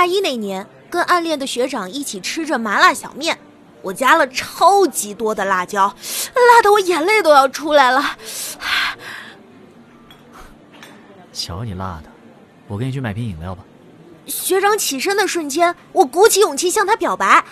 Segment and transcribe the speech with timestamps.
[0.00, 3.38] 大一那年，跟暗恋的学长一起吃着麻辣小面，
[3.82, 5.94] 我加了超级多的辣椒，
[6.34, 8.16] 辣得我眼泪都要出来了。
[11.34, 12.10] 瞧你辣的，
[12.66, 13.62] 我给你去买瓶饮料吧。
[14.24, 17.44] 学长起身的瞬间，我鼓起勇气向他表白：“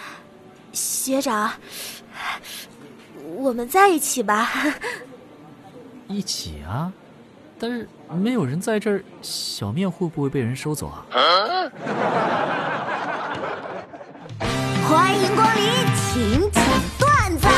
[0.73, 1.53] 学长，
[3.37, 4.51] 我们在一起吧。”
[6.09, 6.91] 一起啊？
[7.61, 11.05] 但是没有人在这儿，小面会不会被人收走啊？
[14.89, 15.65] 欢迎光临，
[15.97, 16.65] 请讲
[16.99, 17.49] 段子。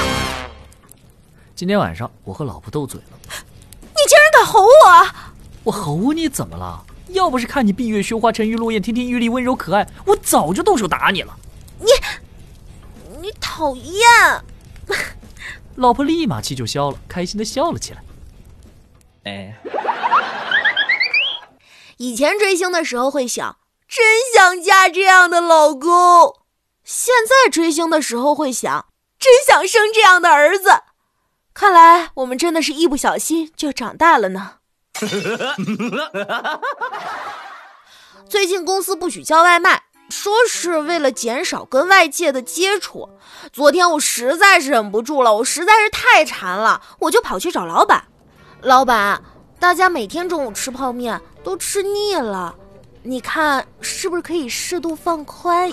[1.55, 5.07] 今天晚上我和老婆斗嘴了，你竟然敢吼我！
[5.65, 6.83] 我吼你怎么了？
[7.09, 11.37] 要不是看你闭月羞花、沉鱼落雁、亭亭玉立、温柔可爱，我早就动手打你了。
[11.79, 11.89] 你，
[13.21, 13.95] 你讨厌！
[15.75, 18.03] 老婆立马气就消了，开心的笑了起来。
[19.25, 19.55] 哎，
[22.01, 24.03] 以前追星的时候会想，真
[24.35, 26.33] 想嫁这样的老公；
[26.83, 28.87] 现在追星的时候会想，
[29.19, 30.71] 真想生这样的儿子。
[31.53, 34.53] 看来我们真的是一不小心就长大了呢。
[38.27, 43.11] 最近公司不许叫外卖，说是为了减少跟外界的接触。
[43.53, 48.07] 昨天我实在是忍不住了，我实在是太馋了，我就跑去找老板。
[48.63, 49.23] 老板，
[49.61, 52.53] 大家每天中午吃泡面都吃腻了，
[53.03, 55.71] 你看是不是可以适度放宽？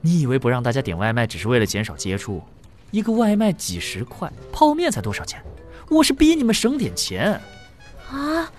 [0.00, 2.42] 你以为不让大家点外卖只是为了减少接触？
[2.90, 5.40] 一个外卖几十块，泡面才多少钱？
[5.88, 7.40] 我是逼你们省点钱。
[8.10, 8.50] 啊，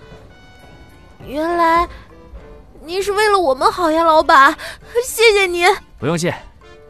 [1.26, 1.86] 原来
[2.82, 4.56] 您是为了我们好呀，老板，
[5.04, 5.68] 谢谢您。
[5.98, 6.34] 不用谢，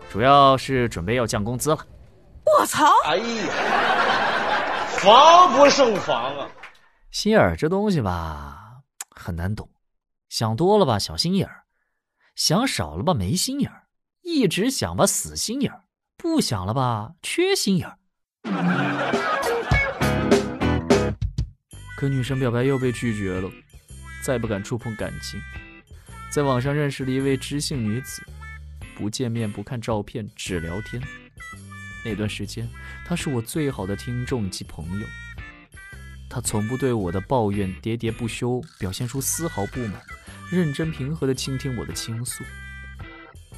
[0.09, 1.79] 主要是准备要降工资了。
[2.45, 2.87] 我操！
[3.07, 3.25] 哎呀，
[4.99, 6.47] 防不胜防啊！
[7.11, 9.69] 心眼儿这东西吧，很难懂。
[10.29, 11.65] 想多了吧，小心眼儿；
[12.37, 13.89] 想少了吧，没心眼儿；
[14.23, 15.81] 一直想吧，死心眼儿；
[16.17, 17.99] 不想了吧，缺心眼儿。
[21.97, 23.51] 可女生表白又被拒绝了，
[24.23, 25.41] 再不敢触碰感情。
[26.31, 28.23] 在网上认识了一位知性女子，
[28.97, 31.03] 不见面不看照片，只聊天。
[32.05, 32.69] 那段时间，
[33.05, 35.07] 她是我最好的听众及朋友。
[36.31, 40.01] 他从不对我的抱怨喋喋不休，表现出丝毫不满，
[40.49, 42.45] 认真平和地倾听我的倾诉。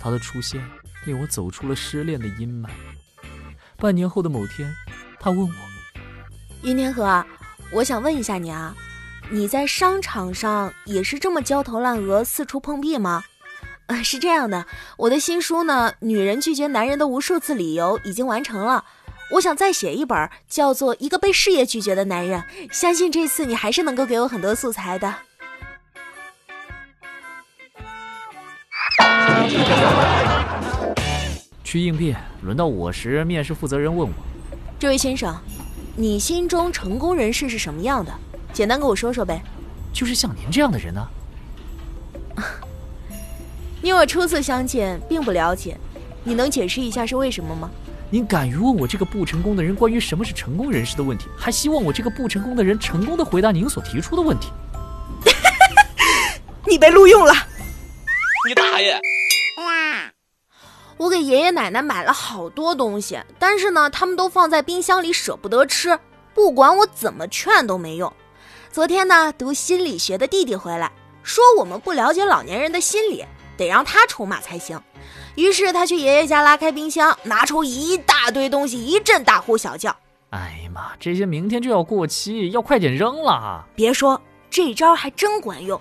[0.01, 0.67] 他的出现
[1.05, 2.69] 令我走出了失恋的阴霾。
[3.77, 4.75] 半年后的某天，
[5.21, 5.55] 他问我
[6.65, 7.25] ：“云天河。”
[7.73, 8.75] 我想问一下你啊，
[9.31, 13.23] 你在商场上也是这么焦头烂额、四处碰壁吗？
[13.87, 14.67] 呃， 是这样的，
[14.97, 18.85] 我的新书呢，《女人拒绝男人的无数次理由》已经完成了，
[19.33, 22.39] 我想再写一本，叫做《一个被事业拒绝的男人》，
[22.71, 25.15] 相信这次你还是能够给我很多素材的。
[31.65, 34.15] 去应聘，轮到我时，面试负责人问我
[34.79, 35.35] ：“这位先生。”
[35.97, 38.13] 你心中成功人士是什么样的？
[38.53, 39.43] 简单跟我说说呗。
[39.95, 41.09] 就是像您这样的人呢。
[43.81, 45.79] 你我初次相见并不了解，
[46.23, 47.71] 你能解释一下是为什么吗？
[48.13, 54.51] 您敢于问我这个不成功的人关于什么是成功人士的问题，还希望我这个不成功的人成功的回答您所提出的问题。
[56.69, 57.33] 你被录用了。
[58.47, 59.01] 你大爷！
[60.99, 65.99] 我给爷爷奶奶买了好多东西，但是呢，他们都放在冰箱里舍不得吃，
[66.35, 68.13] 不管我怎么劝都没用。
[68.71, 73.25] 昨天呢，读心理学的弟弟回来，说我们不了解老年人的心理，
[73.57, 74.81] 得让他出马才行。
[75.35, 79.95] 于是他去爷爷家拉开冰箱拿出一大堆东西一阵大呼小叫。
[80.31, 83.33] 哎呀妈这些明天就要过期要快点扔了。
[83.33, 84.21] 啊别说
[84.51, 85.81] 这招还真管用。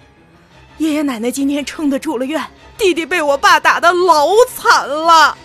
[0.78, 2.44] 爷爷奶奶今天撑得住了院
[2.78, 5.38] 弟弟被我爸打的老惨了。